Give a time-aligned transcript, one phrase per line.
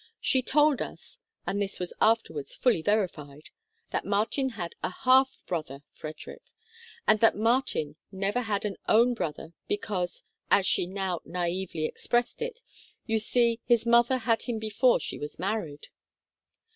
[0.19, 3.51] She told us (and this was afterwards fully verified)
[3.91, 6.41] that Martin had a half brother Frederick,
[7.07, 12.61] and that Martin never had an own brother "because," as she now naively expressed it,
[13.05, 15.89] "you see, his mother had him before she was married."